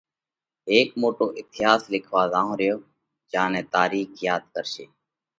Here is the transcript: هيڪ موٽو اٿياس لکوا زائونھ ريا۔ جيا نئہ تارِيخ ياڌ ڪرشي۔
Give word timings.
هيڪ 0.69 0.89
موٽو 1.01 1.25
اٿياس 1.39 1.81
لکوا 1.93 2.21
زائونھ 2.33 2.57
ريا۔ 2.59 2.75
جيا 3.31 3.43
نئہ 3.53 3.61
تارِيخ 3.75 4.09
ياڌ 4.25 4.41
ڪرشي۔ 4.53 4.85